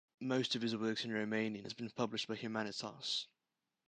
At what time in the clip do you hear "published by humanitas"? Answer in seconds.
1.91-3.27